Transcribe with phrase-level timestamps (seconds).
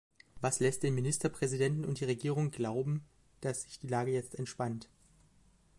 [0.41, 3.05] Was lässt den Ministerpräsidenten und die Regierung glauben,
[3.41, 4.89] dass sich die Lage jetzt entspannt?